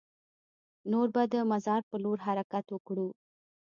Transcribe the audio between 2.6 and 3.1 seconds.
وکړو.